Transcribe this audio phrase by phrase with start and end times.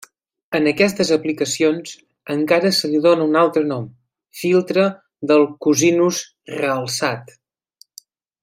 [0.59, 1.91] En aquestes aplicacions,
[2.37, 3.85] encara se li dóna un altre nom:
[4.41, 4.87] filtre
[5.33, 6.25] del cosinus
[6.59, 7.35] realçat.